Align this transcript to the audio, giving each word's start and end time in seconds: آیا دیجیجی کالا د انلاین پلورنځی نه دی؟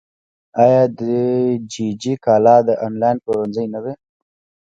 آیا 0.63 0.83
دیجیجی 0.97 2.13
کالا 2.25 2.55
د 2.67 2.69
انلاین 2.85 3.17
پلورنځی 3.23 3.65
نه 3.73 3.79
دی؟ 3.83 3.93